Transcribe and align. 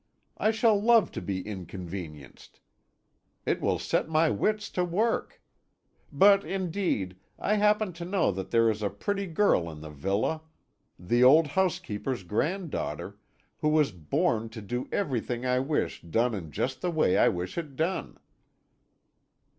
I 0.39 0.49
shall 0.49 0.81
love 0.81 1.11
to 1.11 1.21
be 1.21 1.43
inconvenienced; 1.45 2.59
it 3.45 3.61
will 3.61 3.77
set 3.77 4.09
my 4.09 4.31
wits 4.31 4.71
to 4.71 4.83
work. 4.83 5.43
But 6.11 6.43
indeed 6.43 7.17
I 7.37 7.57
happen 7.57 7.93
to 7.93 8.05
know 8.05 8.31
that 8.31 8.49
there 8.49 8.67
is 8.71 8.81
a 8.81 8.89
pretty 8.89 9.27
girl 9.27 9.69
in 9.69 9.81
the 9.81 9.91
villa, 9.91 10.41
the 10.97 11.23
old 11.23 11.45
housekeeper's 11.49 12.23
granddaughter, 12.23 13.19
who 13.59 13.69
was 13.69 13.91
born 13.91 14.49
to 14.49 14.61
do 14.63 14.89
everything 14.91 15.45
I 15.45 15.59
wish 15.59 16.01
done 16.01 16.33
in 16.33 16.49
just 16.51 16.81
the 16.81 16.89
way 16.89 17.15
I 17.19 17.27
wish 17.29 17.55
it 17.55 17.75
done." 17.75 18.17